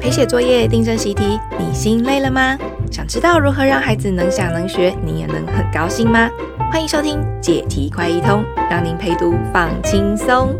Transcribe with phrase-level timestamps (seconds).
[0.00, 2.56] 陪写作业、订正习题，你心累了吗？
[2.90, 6.30] 想知道如何让孩子能想能学，你也能很高兴吗？
[6.70, 10.54] 欢迎收听解题快一通，让您陪读放轻松。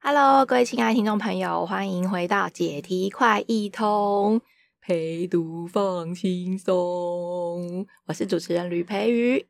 [0.00, 4.40] Hello，各位亲爱的听众朋友，欢迎回到解题快一通，
[4.80, 7.86] 陪读放轻松。
[8.06, 9.46] 我是主持人吕培瑜，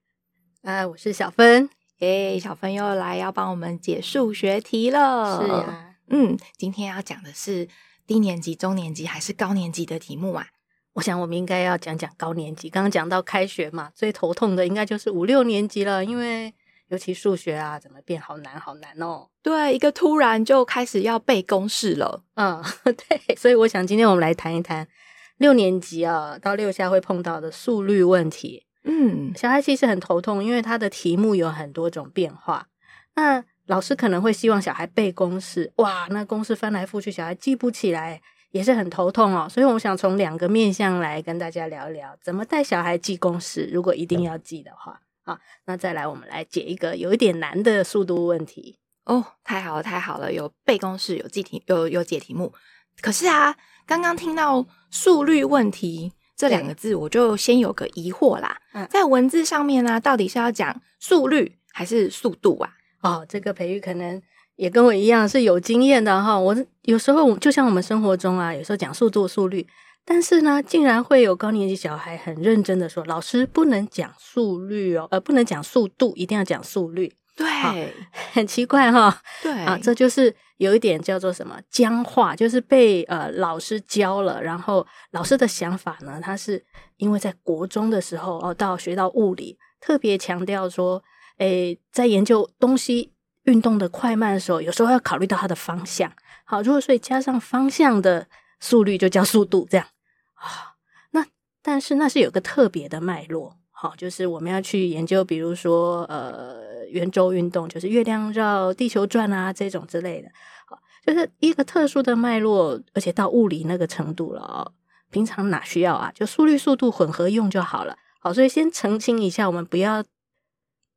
[0.62, 1.70] 啊，我是小芬。
[2.00, 5.43] 诶，小芬又来要帮我们解数学题了。
[5.43, 5.85] 是啊。
[6.09, 7.68] 嗯，今天要讲的是
[8.06, 10.48] 低年级、中年级还是高年级的题目啊？
[10.95, 12.70] 我想我们应该要讲讲高年级。
[12.70, 16.55] 刚刚讲到开学嘛，最头痛的应该就是五六年级了，因为
[16.88, 19.28] 尤其数学啊，怎么变好难好难哦。
[19.42, 22.23] 对，一个突然就开始要背公式了。
[22.36, 23.36] 嗯， 对。
[23.36, 24.88] 所以我想今天我们来谈一谈
[25.36, 28.64] 六年级啊到六下会碰到的速率问题。
[28.84, 32.69] 嗯，小孩其实很头痛，因为他的题目有很多种变化。
[33.16, 38.20] 那老师可能会希望小孩背公式，哇，那公式翻来覆去，小孩记不起来，
[38.52, 39.48] 也是很头痛哦。
[39.48, 43.69] 所以我想从两个面向来跟大家聊一聊，怎么带小孩记公式。
[43.73, 48.78] 如果一定要记的话，啊，那再来我们来解一个有一点难的速度问题。
[49.05, 52.53] 哦，太好了，太好了，有背公式，有记题，有有解题目。
[53.01, 58.56] 可是啊，刚刚听到速率问题这两个字，我就先有个疑惑啦。
[58.75, 62.75] 嗯，在文字上面呢，啊，到底是要讲速率还是速度啊？
[63.02, 64.20] 哦，这个培育可能
[64.56, 66.39] 也跟我一样是有经验的哈。
[66.39, 69.66] 我有时候就像我们生活中啊，有时候讲速度、速率，
[70.05, 77.92] 但是呢，竟然会有高年级小孩很认真的说：“老师不能讲速率哦，呃，不能讲速度，一定要讲速率。”对，
[78.33, 79.20] 很奇怪哈。
[79.42, 86.64] 对啊，这就是有一点叫做什么僵化，就是被呃老师教了，然后老师的想法呢，他是
[86.97, 91.05] 因为在国中的时候哦，到学到物理，特别强调说。
[91.39, 93.12] 诶，在研究东西
[93.45, 96.11] 运动的快慢的时候，有时候要考虑到它的方向。
[96.45, 98.27] 好，如果所以加上方向的
[98.61, 99.87] 速率，就叫速度，这样
[100.34, 100.77] 啊。
[101.11, 101.27] 那
[101.62, 110.29] 但是那是有个特别的脉络，好，就是我们要去研究，比如说呃圆周运动，就是月亮绕地球转啊这种之类的。
[110.67, 114.73] 好，就是一个特殊的脉络，而且到物理那个程度了哦。
[115.11, 116.11] 平常哪需要啊？
[116.14, 117.96] 就速率速度混合用就好了。
[118.20, 120.02] 好，所以先澄清一下，我们不要。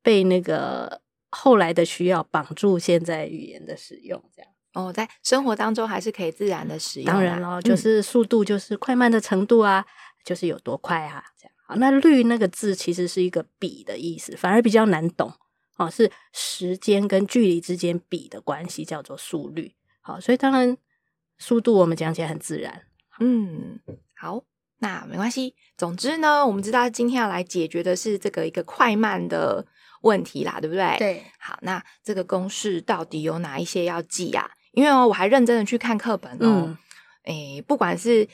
[0.02, 1.00] 被那个
[1.30, 7.06] 后来的需要绑住，现在语言的使用这样哦，在生活当中还是可以自然的使用。
[7.06, 9.86] 当然咯，就是速度，就是快慢的程度啊，嗯、
[10.24, 11.52] 就是有多快啊，这样。
[11.66, 15.32] 好，那率那个字其实是一个比的意思，反而比较难懂
[15.76, 19.74] 哦，是时间跟距离之间比的关系，叫做速率。
[20.00, 20.76] 好，所以当然
[21.38, 22.82] 速度我们讲起来很自然。
[23.18, 23.80] 嗯，
[24.16, 24.44] 好。
[24.82, 29.66] 那没关系，总之呢，我们知道今天要来解决的是这个一个快慢的
[30.00, 30.96] 问题啦，对不对？
[30.98, 31.24] 对。
[31.38, 34.50] 好，那这个公式到底有哪一些要记啊？
[34.72, 36.76] 因为哦，我还认真的去看课本哦，
[37.24, 38.28] 诶、嗯，不管是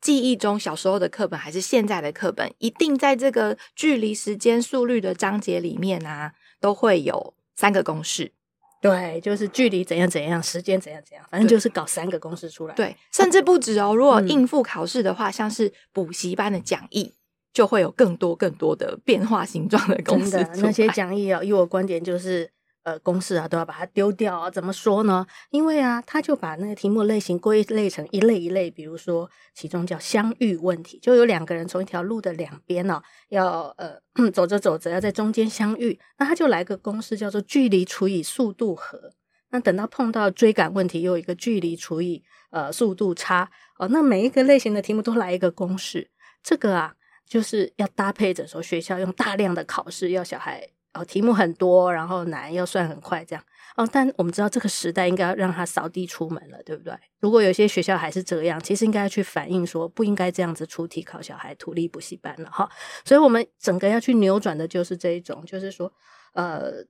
[0.00, 8.32] 记忆中小时候的课本，还是现在的课本，一定在这个距离、时间、速率的章节里面啊，都会有三个公式。
[8.80, 12.74] 对，就是距离怎样怎样，时间怎样怎样，反正就是搞三个公式出来。
[12.76, 13.92] 对，甚至不止哦。
[13.92, 17.12] 如果应付考试的话，嗯、像是补习班的讲义，
[17.52, 20.32] 就会有更多更多的变化形状的公式。
[20.32, 22.50] 真的，那些讲义啊，以我观点就是。
[22.84, 24.48] 呃，公式啊都要把它丢掉啊？
[24.50, 25.26] 怎么说呢？
[25.50, 34.00] 因为啊，他就把那个题目类型归类成一类一类，比如说其中叫相遇问题，就有两个人从一条路的两边呢、啊，要呃
[34.32, 39.12] 走着走着要在中间相遇，那他就来个公式叫做距离除以速度和。
[39.50, 43.88] 那等到碰到追赶问题，又有一个距离除以呃速度差哦。
[43.88, 46.10] 那每一个类型的题目都来一个公式，
[46.42, 46.94] 这个啊
[47.28, 50.68] 就是要搭配着说学校用大量的考试要小孩。
[50.94, 53.44] 哦，题目很多，然后难，要算很快，这样
[53.76, 53.86] 哦。
[53.92, 56.98] 但我们知道这个时代应该要让他扫地出门了，对不对？
[57.20, 62.68] 如果有些学校还是这样，其实应该要去反映说，不应该这样子出题考小孩图例补习班了哈。
[63.04, 65.92] 所以，我们整个要去扭转的就是这一种，就是说，
[66.32, 66.82] 呃，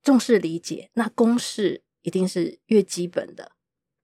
[0.00, 3.50] 重视理解，那公式一定是越基本的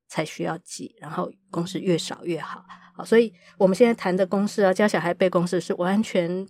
[0.09, 2.67] 才需要记，然后公式越少越好。
[2.97, 6.49] 好，所以我们现在谈的公式啊，教小孩背公式是完全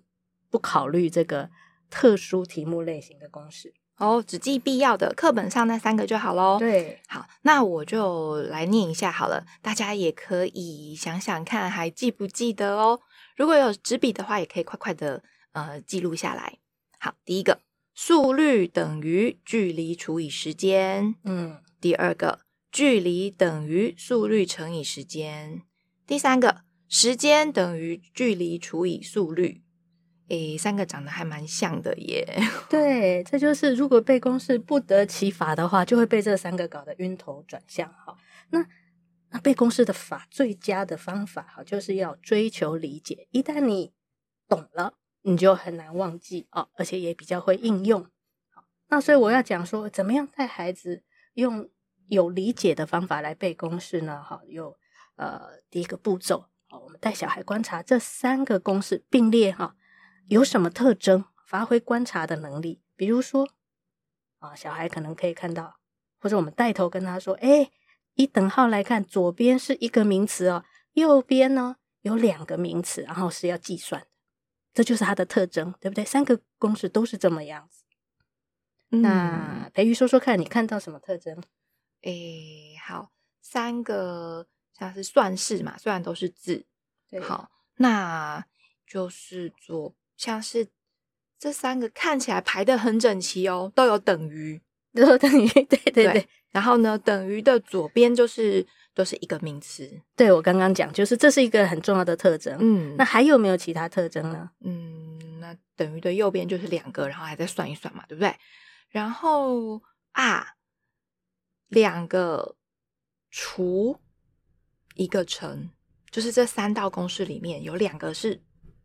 [0.50, 1.50] 不考虑这个。
[1.90, 6.58] 特殊题目类型的公式哦，只记必要的，课本上那三个就好喽。
[6.58, 12.98] 对，好，那我就来念一下好了，大家也可以想想看，还记不记得哦？
[13.36, 16.58] 如果有纸笔的话，也可以快快的呃记录下来。
[16.98, 17.60] 好，第一个，
[17.94, 21.14] 速率等于距离除以时间。
[21.22, 22.40] 嗯，第二个，
[22.72, 25.62] 距离等于速率乘以时间。
[26.06, 29.62] 第三个，时间等于距离除以速率。
[30.28, 32.26] 诶，三个长得还蛮像的耶。
[32.70, 37.86] 对，这就是如果背公式不得其法的话，就会被这三个搞得晕头转向。
[37.92, 38.16] 哈，
[38.50, 38.66] 那
[39.30, 43.28] 那背公式的法最佳的方法，哈，就是要追求理解。
[43.32, 43.92] 一旦你
[44.48, 48.02] 懂了，你就很难忘记哦，而且也比较会应用。
[48.48, 51.02] 好，那所以我要讲说，怎么样带孩子
[51.34, 51.68] 用
[52.08, 54.22] 有理解的方法来背公式呢？
[54.22, 54.74] 哈，有
[55.16, 59.76] 呃第一个步骤，哦，我们带小孩观察这三个公式并列哈。
[60.28, 61.24] 有什么特征？
[61.46, 63.48] 发挥观察的能力，比如说，
[64.38, 65.76] 啊，小孩可能可以看到，
[66.18, 67.70] 或者我们带头跟他说：“哎，
[68.14, 70.64] 以等号来看，左边是一个名词哦，
[70.94, 74.06] 右边呢有两个名词，然后是要计算，
[74.72, 76.02] 这就是它的特征，对不对？
[76.02, 77.84] 三个公式都是这么样子。
[78.90, 81.40] 嗯、那培瑜说说看，你看到什么特征？
[82.02, 82.12] 哎，
[82.84, 83.12] 好，
[83.42, 84.46] 三个
[84.78, 86.64] 像是算式嘛，虽然都是字，
[87.08, 88.44] 对，好，那
[88.86, 89.94] 就是左。
[90.16, 90.68] 像是
[91.38, 94.62] 这三个看起来排得很整齐哦，都有等于，
[94.94, 96.28] 都有等于，对对对，对。
[96.50, 100.00] 然后呢，等于的左边就是都是一个名词。
[100.14, 102.56] 对，我刚刚讲，就是这是一个很重要的特征。
[102.60, 104.48] 嗯，那还有没有其他特征呢？
[104.60, 108.32] 嗯，那等于的右边就是两个，然后还再算一算嘛，对不对？
[108.90, 109.82] 然后
[110.12, 110.54] 啊，
[111.66, 112.54] 两个
[113.32, 113.98] 除
[114.94, 115.70] 一个乘，
[116.10, 118.42] 就是这三道公式里面有两个是。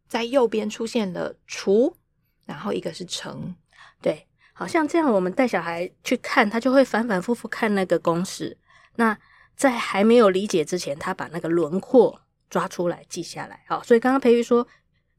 [0.08, 1.96] 在右边出现了除，
[2.48, 3.56] 然后一个是乘，
[4.02, 8.58] 对，好像这样，我们带小孩去看，他就会反反复复看那个公式。
[8.96, 9.16] 那
[9.56, 12.20] 在还没有理解之前，他把那个轮廓
[12.50, 13.64] 抓出来记下来。
[13.68, 14.68] 好，所以刚刚培育说，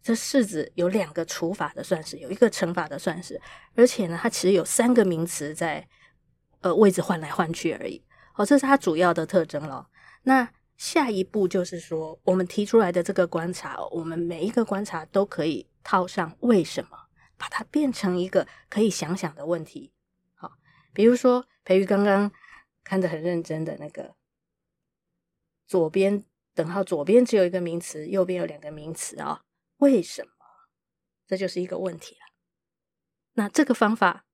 [0.02, 3.40] 这式子有两个除法的算式，有一个乘法的算式，
[3.76, 5.86] 而且呢，它其实有三个名词在
[6.62, 8.02] 呃位置换来换去而已。
[8.32, 9.86] 好，这是它主要的特征了。
[10.24, 16.96] 那下一步就是说，我们提出来的这个观察，我们每一个观察都可以套上为什么，
[17.36, 19.92] 把它变成一个可以想想的问题。
[20.34, 20.52] 好，
[20.94, 22.32] 比如说培瑜刚刚
[22.82, 24.14] 看得很认真的那个
[25.66, 26.24] 左边
[26.54, 29.42] 等号，左边只有一个名词，右边有两个名词啊，
[29.76, 30.30] 为什么？
[31.26, 32.20] 这就是一个问题了。
[33.34, 34.24] 那这个方法，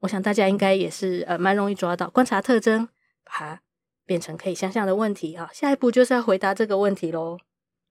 [0.00, 2.88] 我想大家应该也是呃蛮容易抓到，观察特征，
[3.22, 3.60] 把它。
[4.06, 7.38] 变成可以想象的问题啊，下一步就是要回答这个问题喽。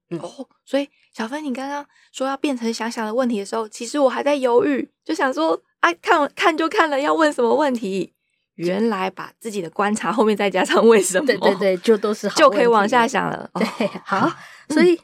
[0.09, 8.13] 嗯、哦，所以小芬，你刚刚说要变成想想的问题的时候，其实我还在犹豫，就想说，哎、啊，看看就看了，要问什么问题？
[8.55, 11.25] 原来把自己的观察后面再加上为什么？
[11.25, 13.49] 对对对，就都是好就可以往下想了。
[13.55, 14.31] 对，哦、好，
[14.69, 14.99] 所以、嗯、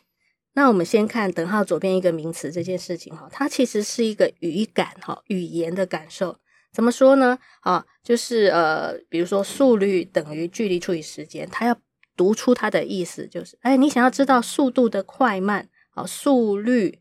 [0.54, 6.38] 那我们先看等号左边一个名词这件事情哈，它其实是一个语感哈，语言的感受。
[6.72, 7.38] 怎么说呢？
[7.62, 11.76] 啊，就是呃，比如说速率等于距离除以时间，它要
[12.16, 17.00] 读出它的意思，就是哎，你想要知道速度的快慢，好，速率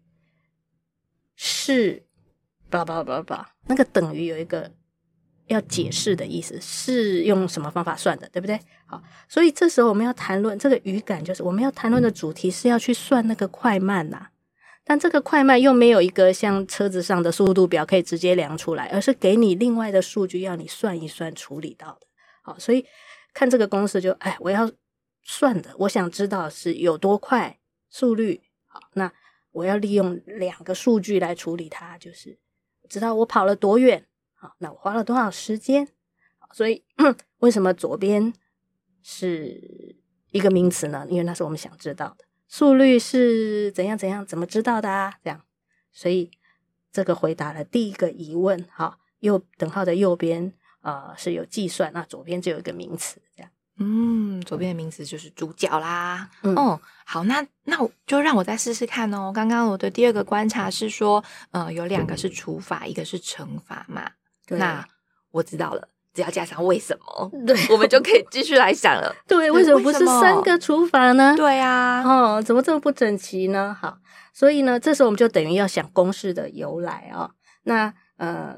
[1.37, 2.07] 是，
[2.71, 4.73] 叭叭叭叭，那个等于有一个
[5.47, 8.59] 要解释的意思，是用什么方法算的，对不对？
[8.87, 14.29] 好，所以这时候我们要谈论这个语感，就是我们要谈论的主题是要去算那个快慢呐。
[14.89, 22.07] 但这个快慢又没有一个像车子上的速度表可以直接量出来，而是给你另外的数据要你算一算处理到的。
[22.41, 22.87] 好，所以
[23.35, 24.73] 看这个公式就，哎，我要
[25.23, 27.59] 算的，我想知道是有多快
[27.91, 28.41] 速率。
[28.65, 29.13] 好，那
[29.53, 32.39] 我要利用两个数据来处理它，就是
[32.89, 34.07] 知道我跑了多远。
[34.33, 35.87] 好，那我花了多少时间？
[36.55, 36.83] 所以
[37.41, 38.33] 为什么左边
[39.03, 39.97] 是
[40.31, 41.07] 一个名词呢？
[41.11, 42.25] 因为那是我们想知道的。
[42.49, 44.25] 速率是怎样怎样？
[44.25, 45.15] 怎么知道的啊？
[45.23, 45.43] 这样，
[45.93, 46.31] 所以
[46.91, 48.65] 这个回答了第一个疑问。
[48.73, 53.21] 好，右等号的右边啊、呃、是有计算，那左边就有一个名词。
[53.37, 56.31] 这样，嗯，左边的名词就是主角啦。
[56.43, 59.31] 嗯，哦、好，那那我就让我再试试看哦。
[59.33, 64.11] 刚刚我的第二个观察是说，呃，有两个是除法，一个是乘法嘛。
[64.47, 64.89] 对，那
[65.33, 65.87] 我知道了。
[66.19, 69.15] 只要加上为什么，对，我们就可以继续来想了。
[69.25, 71.33] 对，为什么不是三个除法呢？
[71.37, 73.73] 对啊，哦，怎么这么不整齐呢？
[73.81, 73.99] 好，
[74.33, 77.31] 所以呢，这时候我们就等于要想公式的由来啊、哦。
[77.63, 78.57] 那呃，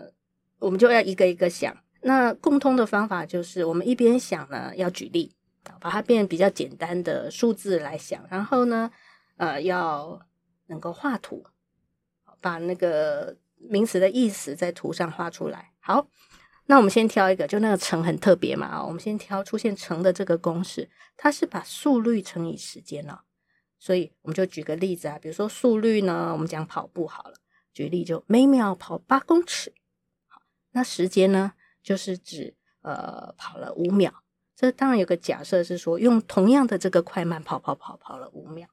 [0.59, 1.77] 我们就要一个一个想。
[2.01, 5.35] 那共通的方法就是，我们一边想呢，要举例，
[5.81, 8.91] 把它变比较简单的数字来想，然后呢，
[9.37, 10.19] 呃，要
[10.69, 11.45] 能够画图，
[12.41, 15.73] 把那个名词的意思在图上画出来。
[15.81, 16.07] 好。
[16.71, 23.25] 那我们先挑一个，就那个乘很特别嘛，我们先挑出现乘的这个公式，它是把速率乘以时间了，
[23.77, 27.35] 所以我们就举个例子啊，比如说速率呢，我们讲跑步好了，
[27.73, 29.75] 举例就每秒跑八公尺，
[30.29, 34.23] 好，那时间呢，就是指呃跑了五秒，
[34.55, 38.69] 这当然有个假设是说用同样的这个快慢跑跑跑跑了五秒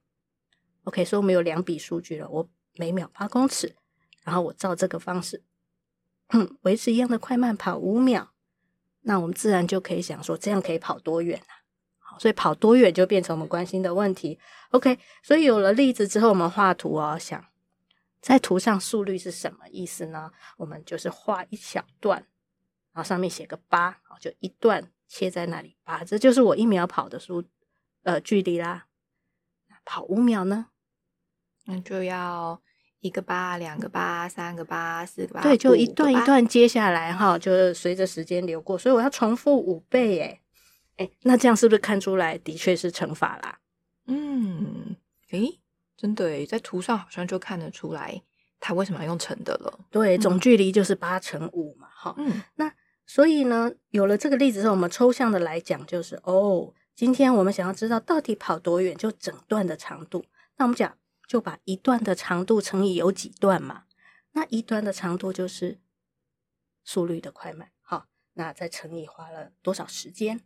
[0.83, 3.75] ，OK，所以我们有两笔数据了，我每秒八公尺，
[4.23, 5.41] 然后我照这个方式，
[6.61, 8.33] 维持一样的快慢跑五秒，
[9.01, 11.63] 那我们自然就可以想说，这样可以跑多远啊？
[11.99, 14.37] 好，所以跑多远就变成我们关心的问题。
[14.71, 17.45] OK，所以有了例子之后，我们画图哦，想
[18.21, 20.31] 在图上速率是什么意思呢？
[20.57, 22.19] 我们就是画一小段，
[22.91, 27.43] 然后上面写个八，就一段切在那里八，这就是我一秒跑的速
[28.03, 28.87] 呃距离啦。
[29.85, 30.67] 跑五秒呢？
[31.63, 32.61] 那就要
[32.99, 35.41] 一个八、两个八、三个八、四个八。
[35.41, 40.41] 对，就一段一段接下来哈，就是随着时间流过，所以我要重复五倍耶。
[40.97, 43.59] 诶，那这样是不是看出来的确是乘法啦？
[44.07, 44.95] 嗯，
[45.29, 45.59] 诶，
[45.95, 48.21] 真的诶，在图上好像就看得出来，
[48.59, 49.79] 它为什么要用乘的了。
[49.91, 52.15] 对，总距离就是八乘五嘛，哈。
[52.17, 52.73] 嗯，那
[53.05, 60.25] 所以呢，有了这个例子之后，我们抽象的来讲，就是哦，今天我们想要知道到底跑多远，就整段的长度。
[60.57, 60.97] 那我们讲。
[61.27, 63.83] 就把一段的长度乘以有几段嘛，
[64.31, 65.81] 那一段的长度就是
[66.85, 70.39] 速率的快慢，好，那再乘以花了多少时间，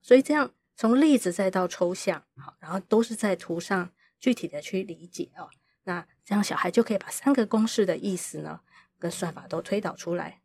[0.00, 5.50] 所以这样从例子再到抽象，好，然后都是在图上具体的去理解哦，
[5.82, 8.60] 那这样小孩就可以把三个公式的意思呢
[9.00, 10.40] 跟算法都推导出来。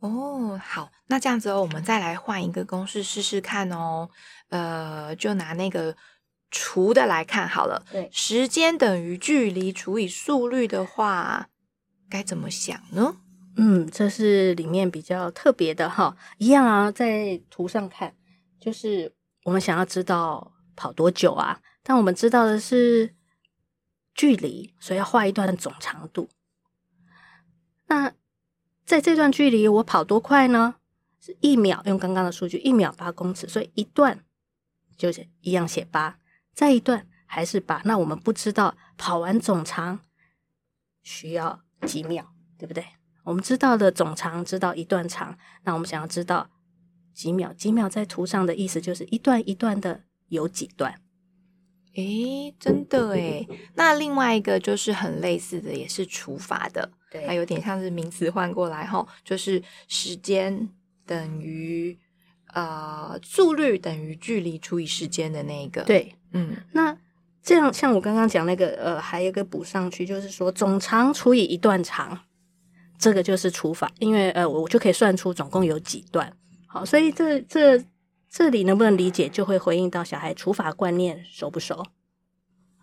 [0.00, 4.10] 哦，好，那这样子哦，我们再来换一个公式试试看哦，
[4.48, 5.96] 呃，就拿那个。
[6.50, 11.48] 除的来看好了，对，时间等于距离除以速率的话，
[12.08, 13.16] 该怎么想呢？
[13.56, 18.14] 嗯，这是里面比较特别的哈，一样啊，在图上看，
[18.60, 19.12] 就是
[19.44, 23.14] 我们想要知道跑多久啊，但我们知道的是
[24.14, 26.28] 距离，所以要画一段总长度。
[27.88, 28.12] 那
[28.86, 30.76] 在这段距离，我跑多快呢？
[31.20, 34.24] 是一秒，用刚刚的数据，一秒八公尺，所以一段
[34.96, 36.19] 就是一样写八。
[36.60, 39.98] 再一段还是把，那我们不知道跑完总长
[41.02, 42.84] 需要几秒，对不对？
[43.24, 46.50] 我们知道的总长知道一段长，那我们想要知道
[47.14, 47.50] 几秒？
[47.54, 51.00] 几秒在图上的意思就是一段一段的有几段？
[51.94, 53.48] 诶，真的诶。
[53.76, 60.68] 那另外一个就是很类似的，也是除法的，对，它有点像是名词换过来哈，就是时间
[61.06, 61.98] 等于
[62.52, 66.14] 呃速率等于距离除以时间的那个，对。
[66.32, 66.96] 嗯，那
[67.42, 72.18] 这样像我刚刚讲那个，呃，还有一个补上去，就是说总长除以一段长，
[72.98, 76.32] 这个就是除法，因为呃，我就可以算出总共有几段。
[76.66, 77.82] 好，所以这这
[78.28, 81.84] 这里能不能理解，就会回应到小孩除法观念熟不熟？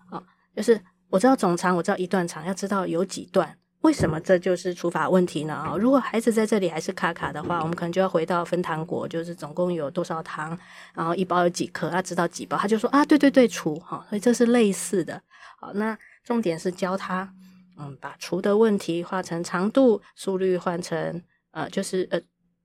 [0.09, 0.23] 好，
[0.55, 3.57] 就是我知道总长，我知道一段长，要知道有几段。
[3.81, 5.53] 为什么这就是除法问题呢？
[5.53, 10.57] 啊，如果孩子在这里还是卡卡的话，我们可能就要回到分糖果，就是总共有多少糖，
[10.93, 15.21] 然后一包有几颗，他知道几包，他就说啊，对对对，除哈，所以这是类似的。
[15.59, 17.31] 好，那重点是教他，
[17.77, 22.19] 嗯，把除的问题画成长度，速率换成呃，就是呃，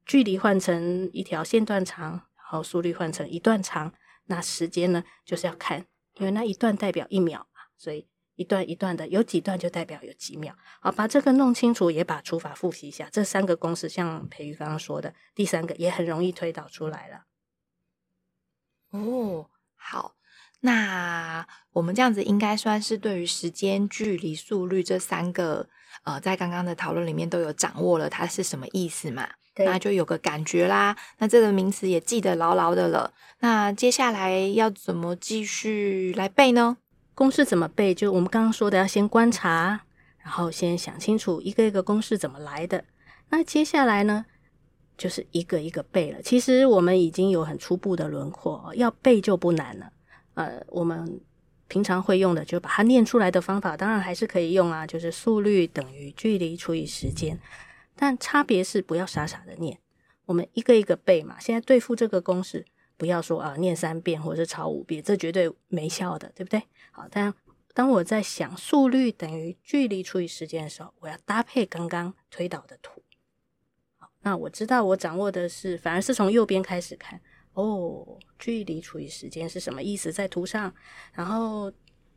[0.06, 3.92] 距离换成一条线段长，然后速率换成一段长，
[4.26, 5.84] 那时间呢，就是要看，
[6.16, 8.08] 因为那一段代表一秒嘛，所以。
[8.36, 10.54] 一段一段的，有几段就代表有几秒。
[10.80, 13.08] 好，把这个弄清楚，也把除法复习一下。
[13.12, 17.24] 这三个公式，像培瑜刚刚说的，第三个也很容易推导出来了。
[18.90, 20.14] 哦，好，
[20.60, 25.68] 那我们这样子应该算是对于时间、距离、速率这三个，
[26.04, 29.28] 呃，在刚刚的讨论里面都有掌握了它是什么意思嘛？
[29.54, 30.96] 对，那就有个感觉啦。
[31.18, 33.12] 那这个名词也记得牢牢的了。
[33.40, 36.78] 那接下来要怎么继续来背呢？
[37.14, 37.94] 公式怎么背？
[37.94, 39.80] 就我们刚刚说的，要先观察，
[40.18, 42.84] 然后先想清楚一个一个公式怎么来的。
[43.28, 44.24] 那接下来呢，
[44.96, 46.22] 就是一个一个背了。
[46.22, 49.92] 其实我们已经有很初步的轮廓，要背就不难了。
[50.34, 51.20] 呃，我们
[51.68, 54.86] 平常会用的，就把它念出来的方法，当然还是可以用啊。
[54.86, 57.38] 就是速率等于距离除以时间，
[57.94, 59.78] 但差别是不要傻傻的念，
[60.24, 61.36] 我们一个一个背嘛。
[61.38, 62.64] 现在对付这个公式。
[63.02, 66.62] 不要说啊，念三遍或者是抄五遍，这绝对没效的，对不对？
[66.92, 67.34] 好，但
[67.74, 73.02] 当我在想速率等于距离除以时间的时候，我要搭配刚刚推导的图。
[73.96, 77.20] 好，那我知道我掌握的是，反而是从右边开始看
[77.54, 78.06] 哦，
[78.38, 80.12] 距离除以时间是什么意思？
[80.12, 80.72] 在图上，
[81.12, 81.72] 然后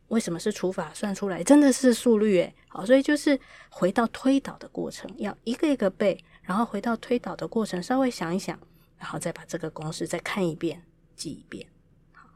[0.09, 1.43] 为什么是除法算出来？
[1.43, 2.55] 真的是速率诶。
[2.67, 3.39] 好，所以就是
[3.71, 8.59] 回到推导的过程，要一个一个背，然后回到推导的过程，稍微想一想。
[8.97, 10.83] 然后再把这个公式再看一遍，
[11.15, 11.67] 记一遍。
[12.13, 12.27] 好，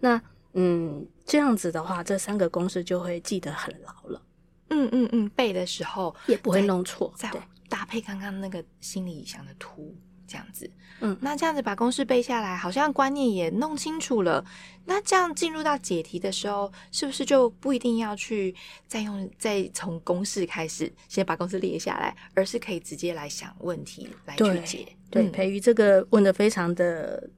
[0.00, 0.20] 那
[0.54, 4.22] 嗯，这样子的话，这三个公式就会记得很牢了。
[4.70, 7.12] 嗯嗯嗯，背的时候也不会弄错。
[7.16, 7.30] 再
[7.68, 9.94] 搭配刚刚那个心理想的图，
[10.28, 10.70] 这样子。
[11.00, 14.44] 嗯，那这样子把公式背下来，好像观念也弄清楚了。
[14.84, 18.54] 那这样进入到解题的时候，是不是就不一定要去
[18.86, 24.86] 再用再从公式开始先把公式列下来，而是可以直接来想问题来去解？
[25.10, 27.30] 对，对，培育这个问的非常的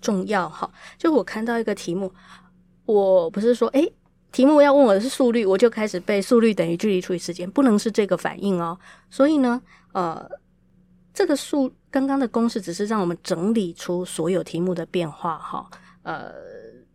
[0.00, 0.70] 重要哈。
[0.96, 2.12] 就我看到一个题目，
[2.86, 3.92] 我不是说诶，
[4.30, 8.78] 题目要问我的是速率，我就开始背速率等于距离除以时间，不能是这个反应哦。
[9.10, 9.60] 所以呢，
[9.92, 10.30] 呃。
[11.14, 15.70] 这个数刚刚的公式只是让我们整理出所有题目的变化哈，
[16.02, 16.32] 呃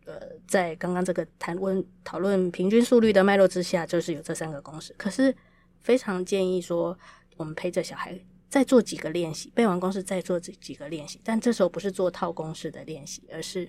[0.06, 4.94] 呃，在刚刚这个谈论讨论平均速率的脉络之下，就是有这三个公式。
[4.96, 5.34] 可是
[5.80, 6.96] 非常建议说，
[7.36, 11.20] 我们陪着小孩再做几个练习，背完公式再做几几个练习。
[11.24, 13.68] 但这时候不是做套公式的练习，而是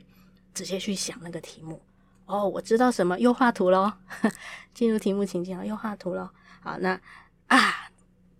[0.53, 1.81] 直接去想那个题目。
[2.25, 3.93] 哦，我知道什么，又画图咯，
[4.75, 6.29] 进入题目情境了，又画图咯。
[6.59, 6.99] 好，那
[7.47, 7.89] 啊，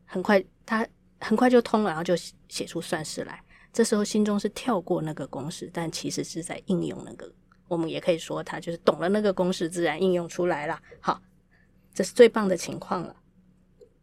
[0.06, 0.86] 很快他。
[1.26, 2.16] 很快就通了，然后就
[2.48, 3.42] 写出算式来。
[3.74, 7.30] 这时候心中是跳过那个公式，但其实是在应用那个。
[7.68, 10.80] 我们也可以说他就是懂了那个公式，自然应用出来了。
[11.00, 11.20] 好，
[11.94, 13.16] 这是最棒的情况了。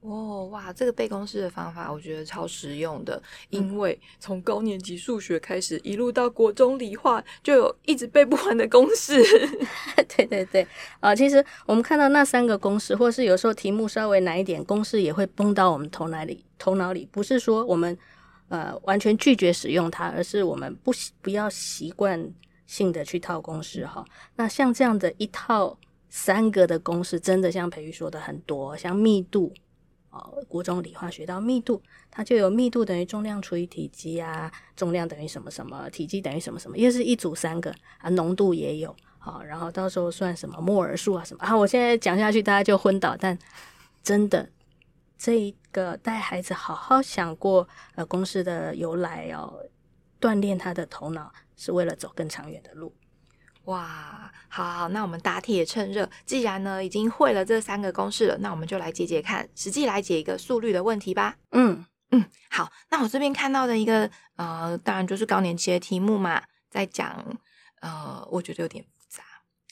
[0.03, 9.23] 哦，哇，这个背公式的方法我觉得超实用的，因为从高年级数学开始，一路到国中理化，就有一直背不完的公式。
[10.17, 10.67] 对对对，
[10.99, 16.45] 啊，其实我们看到那三个公式，或是有时候题目稍微难一点，公式也会崩到我们头脑里。
[16.59, 17.97] 头脑里不是说我们
[18.49, 20.91] 呃完全拒绝使用它，而是我们不
[21.21, 22.29] 不要习惯
[22.67, 24.05] 性的去套公式哈。
[24.35, 25.79] 那像这样的一套
[26.11, 29.53] 三个的公式，真的像培育说的很多，像密度。
[30.13, 43.39] 哦，国中理化学到密度，它就有密度等于重量除以体积啊，重量等于什么什么，体积等于什么什么，又是一组三个啊，浓度也有，好、哦，然后到时候算什么摩尔数啊什么啊，我现在讲下去大家就昏倒，但
[44.03, 44.47] 真的
[45.17, 49.65] 这一个带孩子好好想过呃公式的由来哦，
[50.21, 52.93] 锻炼他的头脑，是为了走更长远的路。
[53.67, 61.37] 哇，好，好，那我们打铁趁热，既然呢已经会了这三个公式了，那我们就来解解看，实际来解一个速率的问题吧。
[61.53, 67.39] 嗯嗯，好，那我这边看到的一个呃，当然就是高年级的题目嘛，在讲
[67.81, 69.23] 呃，我觉得有点复杂。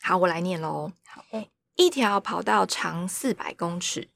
[0.02, 0.92] 好，我来念喽。
[1.06, 4.08] 好，哎，一条跑道长四百公尺，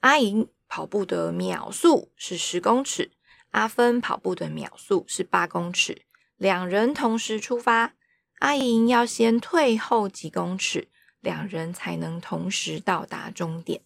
[0.00, 3.12] 阿莹跑步的秒速是十公尺，
[3.52, 6.02] 阿芬跑步的秒速是八公尺，
[6.36, 7.94] 两人同时出发。
[8.40, 10.88] 阿莹要先退后几公尺，
[11.20, 13.80] 两人才能同时到达终点。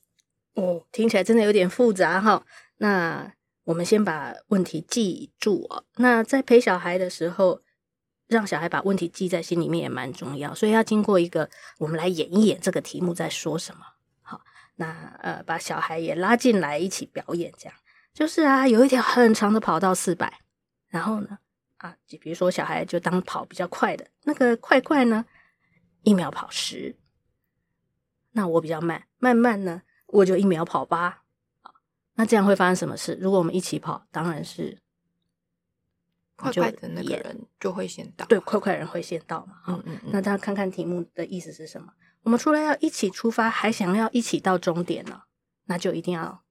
[0.55, 2.45] 哦，听起来真的有点复杂哈。
[2.79, 3.33] 那
[3.65, 5.85] 我们先把问题记住哦。
[5.97, 7.61] 那在陪小孩的时候，
[8.27, 10.55] 让小孩把问题记在心里面也蛮重要。
[10.55, 13.83] 所以要经过一个，我们来演一演这个题目在说什么。
[14.23, 14.41] 好，
[14.77, 17.75] 那呃，把小孩也拉进来一起表演，这样
[18.13, 20.41] 就是啊，有一条很长的跑道四百，
[20.89, 21.39] 然后呢？
[21.79, 25.25] 啊，就比如说小孩就当跑比较快的那个快快呢，
[26.03, 26.97] 一秒跑十，
[28.33, 31.23] 那我比较慢，慢慢呢，我就一秒跑八。
[32.15, 33.17] 那这样会发生什么事？
[33.21, 34.77] 如果我们一起跑，当然是
[36.35, 39.63] 快快的那个人就会先到，对，快快人会先到嘛。
[39.69, 40.11] 嗯嗯，嗯。
[40.13, 41.93] 那大家看看题目的意思是什么？
[42.23, 45.23] 我们除了要一起出发，还想要一起到终点呢，
[45.67, 46.43] 那就一定要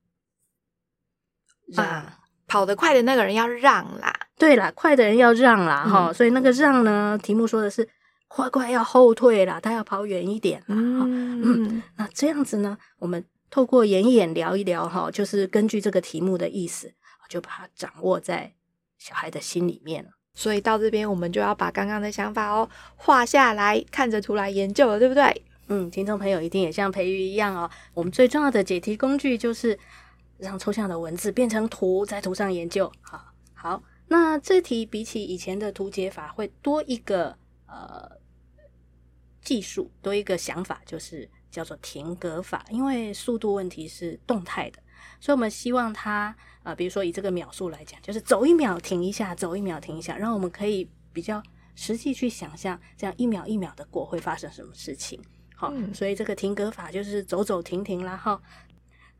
[1.75, 2.16] 啊。
[2.47, 7.87] 跑得快的那个人要让啦，对啦，快的人要让啦，哈、嗯，所以那个让呢，题目说的是
[8.29, 16.93] 快快要后退啦，他要跑远一点，嗯嗯，那这样子呢，我们透过演演聊一聊，哈，就是根据这个题目的意思，
[17.27, 18.53] 就把它掌握在
[18.97, 20.11] 小孩的心里面了。
[20.33, 25.43] 所以到这边，我们就要把刚刚的想法哦画下来，看着图来研究了，对不对？
[25.67, 29.77] 嗯，听众朋友一定也像培育一样哦，我们最重要的解题工具就是。
[30.37, 32.91] 让抽象的文字变成图，在图上研究。
[33.01, 38.09] 好，好，那这题比起以前的图解法，会多一个呃
[39.41, 42.65] 技术，多一个想法，就是叫做停格法。
[42.69, 44.79] 因为速度问题是动态的，
[45.19, 51.41] 所以我们希望它啊、呃，比如说以这个秒数来讲，就是走一秒停一下，走一秒停一下，让我们可以比较
[51.75, 55.19] 实际去想象，这样一秒一秒的过会发生什么事情。
[55.55, 58.39] 好，嗯、所以这个停格法就是走走停停啦，哈。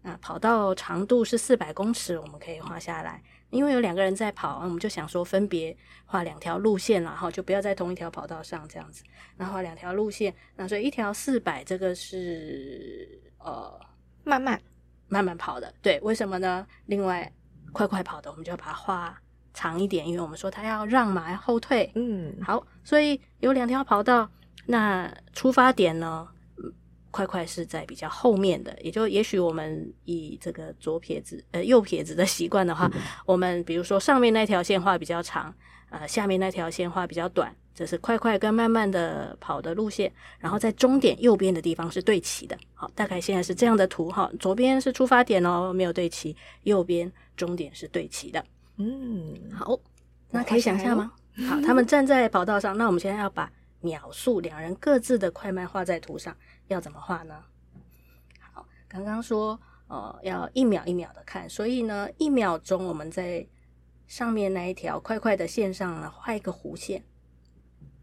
[0.08, 3.22] 啊，跑道长度是四百公尺，我们可以画下来。
[3.50, 9.04] 因为有两个人在跑，我们就想说分别画两条路线然后，就不要在同一条跑道上这样子。
[9.38, 13.80] 那画两条路线，那所以一条四百，这个是呃
[14.24, 14.60] 慢慢
[15.08, 16.66] 慢慢跑的，对，为什么呢？
[16.88, 17.32] 另外
[17.72, 19.18] 快快跑的，我们就要把它画
[19.54, 21.90] 长一点，因为我们说它要让嘛，要后退。
[21.96, 24.30] 嗯，好，所以有两条跑道，
[24.66, 26.28] 那出发点呢？
[27.12, 35.54] 快快是在比较后面的，也就也许我们以这个左撇子呃右撇子的习惯的话，嗯、我们比如说上面那条线画比较长，
[35.90, 42.58] 呃下面那条线画比较短，这是快快跟慢慢的跑的路线，然后在终点右边的地方是对齐的。
[42.74, 48.44] 好，大概现在是这样的图哈，左边是出发点哦，没有对齐，右边终点是对齐的。
[48.78, 49.80] 嗯，好，
[50.30, 51.12] 那可以想象吗？
[51.48, 56.36] 好，他们站在跑道上，那我们现在要把秒数两人各自的快慢画在图上。
[56.68, 57.44] 要怎么画呢？
[58.54, 63.48] 好，刚刚说呃要一秒一秒的看，所以呢一秒钟我们在
[64.06, 67.06] 上面那一条快快的线上呢画一个弧线，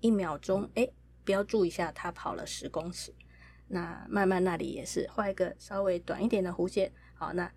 [0.01, 0.89] 一秒钟哎
[1.25, 3.15] 标注一下它跑了十公尺，
[3.69, 7.53] 那慢慢那里也是画一个稍微短一点的弧线，好，那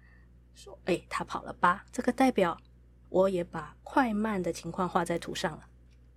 [0.55, 2.57] 说哎它跑了八，这个代表
[3.09, 5.63] 我也把快慢的情况画在图上了，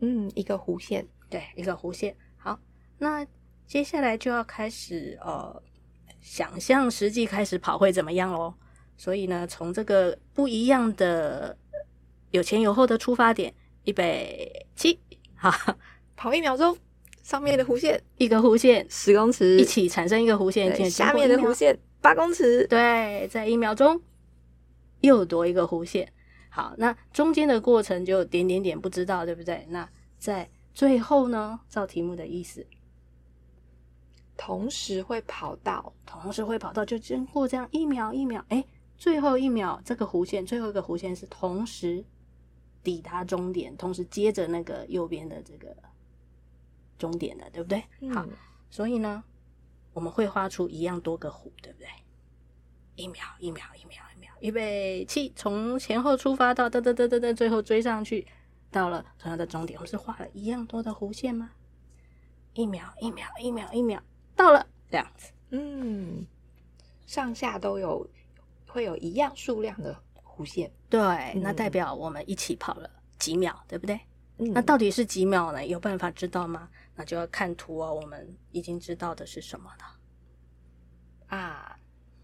[0.00, 2.58] 嗯，一个弧线，对，一个弧线，好，
[2.98, 3.24] 那。
[3.70, 5.62] 接下来就要开始呃，
[6.20, 8.52] 想象实际开始跑会怎么样喽。
[8.96, 11.56] 所以呢，从这个不一样的
[12.32, 13.54] 有前有后的出发点，
[13.84, 14.98] 预备起，
[15.36, 15.52] 好，
[16.16, 16.76] 跑一秒钟，
[17.22, 24.02] 上面的弧线一个弧线十公尺，一起产生一个弧线，下面的弧线八公尺，对，在一秒钟
[25.00, 26.12] 又多一个弧线。
[26.48, 29.64] 好，那中间的过程就点点点不知道，对不对？
[29.68, 32.66] 那在最后呢，照题目的意思。
[34.42, 38.64] 同时会跑到，同时会跑到，就经过这样一秒一秒，哎，
[38.96, 42.02] 最后一秒这个弧线，最后一个弧线是同时
[42.82, 45.76] 抵达终点，同时接着那个右边的这个
[46.96, 47.84] 终点的，对不对？
[48.00, 48.26] 嗯、好，
[48.70, 49.22] 所以呢，
[49.92, 51.86] 我们会画出一样多个弧，对不对？
[52.96, 58.26] 一秒一秒一秒一秒，预备起，从前后出发到哒哒哒哒哒，最后追上去，
[58.70, 61.50] 到了同样的终点，我们是画了一样多的弧线吗？
[62.54, 64.02] 一秒一秒一秒一秒。
[64.40, 66.26] 到了这样子，嗯，
[67.06, 68.08] 上下都有
[68.66, 70.98] 会有一样数量的弧线，对，
[71.34, 74.00] 嗯、那代表我们一起跑了几秒，对不对？
[74.38, 75.66] 嗯，那到底是几秒呢？
[75.66, 76.70] 有办法知道吗？
[76.94, 77.92] 那就要看图哦。
[77.92, 81.36] 我们已经知道的是什么了？
[81.36, 81.78] 啊，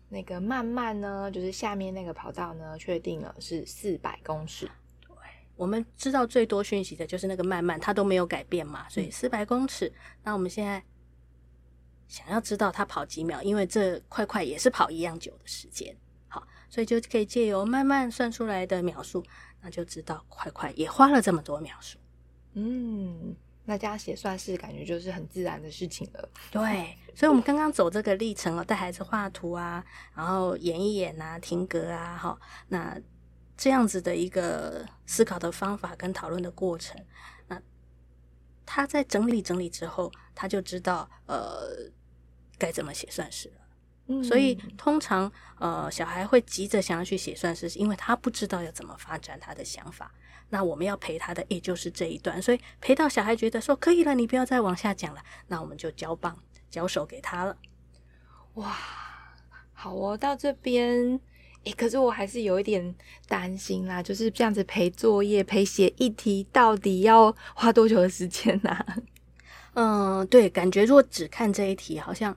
[0.08, 4.64] 那个慢慢呢，就是下面那个跑道呢，确定了是四百公尺。
[5.06, 5.14] 对，
[5.54, 9.86] 我们知道最多讯息的就是那个慢慢，它都没有改变嘛，所以四百公尺。
[9.88, 10.82] 嗯、那我们现在。
[12.08, 15.96] 想要知道他跑几秒，因为这快快也是跑一样久的时间，
[16.28, 19.24] 好，所以就可以借由慢慢算出来的秒数，
[19.60, 21.98] 那就知道快快也花了这么多秒数。
[22.54, 26.28] 嗯，那这样写算是感觉就是很自然的事情了。
[26.52, 32.38] 对，所以我们刚刚走这个历程哦，带孩子画图啊，然后演一演啊，停格啊，哈，
[32.68, 32.96] 那
[33.56, 37.04] 这样子的一个思考的方法跟讨论的过程，
[37.48, 37.60] 那
[38.64, 41.90] 他在整理整理之后，他就知道呃。
[42.58, 43.54] 该怎么写算式了？
[44.08, 50.12] 嗯，所以通常呃，小孩会急着想要去写算式，是因为他不知道要怎么发展他的想法。
[50.48, 52.40] 那我们要陪他的，也就是这一段。
[52.40, 56.38] 所以陪到小孩觉得说可以了，你不要再往下讲了，那我们就交棒
[56.70, 57.56] 交手给他了。
[58.54, 58.76] 哇，
[59.72, 61.20] 好哦，到这边，
[61.64, 62.94] 诶，可是我还是有一点
[63.26, 68.86] 担心啦，就是这样子陪作业、陪写一题，到底要花多久的时间呢？
[69.78, 72.34] 嗯，对，感觉如果只看这一题，好像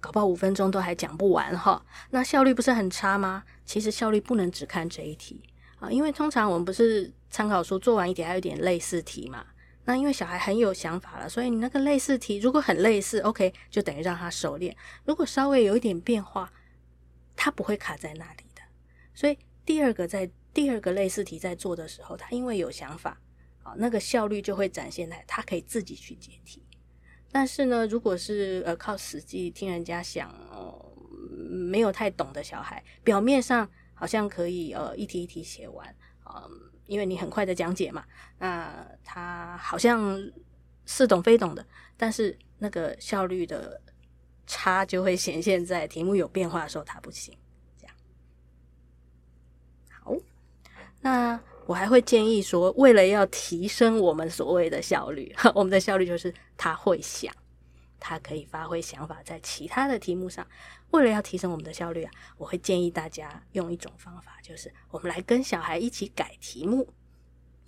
[0.00, 1.80] 搞不好五分钟都还讲不完哈。
[2.10, 3.44] 那效率不是很差吗？
[3.64, 5.40] 其实效率不能只看这一题
[5.78, 9.46] 啊，因为通常我们不是参考书做完一点，还有点类似题嘛。
[9.84, 14.76] 那因为小孩很有想法了，所以你那个类似题如果很类似，OK，就等于让他熟练。
[15.04, 16.52] 如果稍微有一点变化，
[17.36, 18.62] 他不会卡在那里的。
[19.14, 23.20] 所以第二个在第二个类似题在做的时候，他因为有想法
[23.62, 26.60] 啊，那个效率就会展现在他可以自己去解题。
[27.32, 30.92] 但是呢，如果是呃靠死记听人家讲，呃，
[31.48, 35.88] 没有太懂的小孩，表面上好像可以呃一题一题写完，
[36.26, 36.50] 嗯、呃，
[36.84, 38.04] 因为你很快的讲解嘛，
[38.38, 40.14] 那他好像
[40.84, 41.66] 似懂非懂的，
[41.96, 43.80] 但是那个效率的
[44.46, 47.34] 差就会显现在题目有变化的时候，他不行。
[47.78, 47.96] 这样，
[50.04, 50.14] 好，
[51.00, 51.40] 那。
[51.66, 57.32] 我还会建议说，为了要提升我们所谓的效率， 我们的效率就是他会想，
[58.00, 60.46] 他可以发挥想法在其他的题目上。
[60.90, 66.86] 为了要提升我们的效率啊，我会建议大家用一种方法，就是我们来跟小孩一起改题目。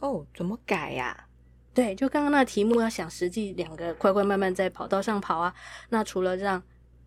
[0.00, 1.26] 哦，怎么改呀？
[1.72, 5.54] 对，就刚刚那题目要想实际两个快快慢慢在跑道上跑啊，
[5.88, 6.62] 那除了让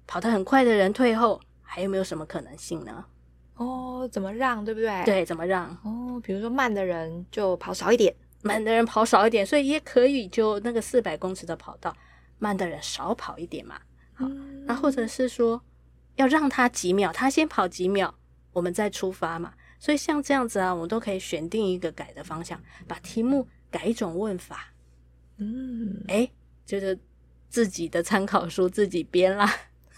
[0.08, 3.06] 跑得很快的人退后，还有没有什么可能性呢？
[3.58, 5.04] 哦，怎么让，对不对？
[5.04, 5.70] 对，怎么让？
[5.84, 11.96] 哦，比如说慢的人就跑少一点，慢的人跑少一点，所以也可以就那个四百公尺的跑道，
[12.40, 13.80] 慢的人少跑一点嘛。
[14.14, 14.28] 好，
[14.66, 15.62] 那或者是说
[16.16, 18.14] 要让他几秒，他先跑几秒，
[18.54, 19.54] 我们再出发嘛。
[19.80, 24.74] 所以像这样子啊，我们都可以选定一个改的方向，把题目改一种问法。
[25.38, 26.28] 嗯，哎，
[26.66, 26.98] 就是
[27.48, 29.48] 自己的参考书自己编啦。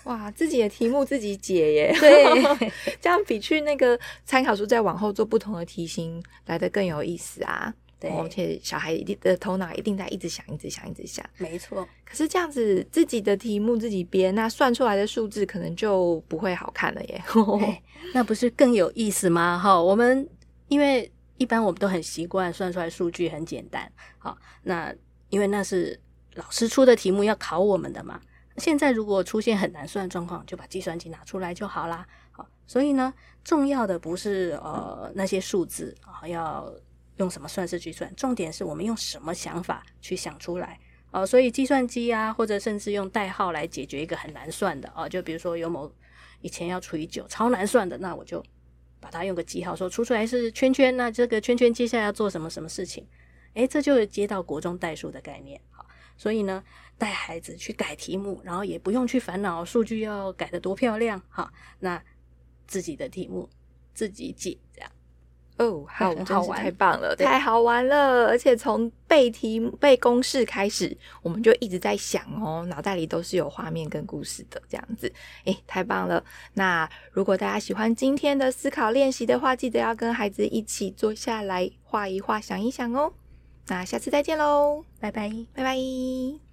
[0.05, 1.95] 哇，自己的题目自己解耶。
[1.99, 2.23] 对，
[3.01, 7.73] 这样比去那个参考书再往后做不同的题型来得更有意思啊。
[7.99, 11.23] 对，而且小孩一定的头脑一定在一直想，一直想，一直想。
[11.37, 11.85] 没错。
[12.05, 17.21] 可是这样子自己的题目自己编，那算出来的数字可能就不会好看了耶。
[18.13, 19.59] 那不是更有意思吗？
[19.61, 20.25] 哈，我们
[20.69, 23.91] 因为一般我们都很习惯算出来数据很简单。
[24.17, 24.95] 好，那
[25.29, 25.99] 因为那是
[26.35, 28.21] 老师出的题目要考我们的嘛。
[28.59, 32.05] 现在如果出现很难算的状况，就把计算机拿出来就好啦。
[32.31, 36.71] 好，所以呢，重要的不是呃那些数字啊，要。
[37.19, 38.09] 用什么算式去算？
[38.15, 40.79] 重点是我们用什么想法去想出来
[41.11, 41.25] 哦。
[41.25, 45.09] 所以计算机啊，或者甚至用代号来解决一个很难算的哦。
[45.09, 45.91] 就比如说有某
[46.39, 48.41] 以前要除以九，超难算的，那我就
[49.01, 53.05] 把它用个记号，说除出来是圈圈，那这个圈圈接下来要做什么什么事情？
[53.55, 55.59] 诶，这就接到国中代数的概念。
[56.19, 56.63] 好，所以呢，
[56.97, 61.21] 带孩子去改题目，然后也不用去烦恼数据要改得多漂亮。
[61.29, 62.01] 哈，那
[62.67, 63.49] 自己的题目
[63.93, 64.91] 自己解这样。
[65.57, 68.27] 哦，好， 真是太棒了，太好玩了！
[68.27, 75.11] 而且从背题背公式开始，我们就一直在想哦，脑袋里都是有画面跟故事的这样子。
[75.43, 76.23] 诶，太棒了！
[76.53, 83.11] 那如果大家喜欢今天的思考练习的话，记得要跟孩子一起坐下来画一画，想一想哦。
[83.69, 86.48] 那下次再见喽，拜拜，拜拜。